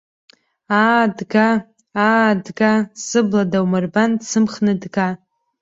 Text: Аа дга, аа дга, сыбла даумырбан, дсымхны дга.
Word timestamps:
Аа 0.81 1.03
дга, 1.17 1.47
аа 2.05 2.31
дга, 2.45 2.71
сыбла 3.07 3.43
даумырбан, 3.51 4.11
дсымхны 4.21 4.73
дга. 4.81 5.07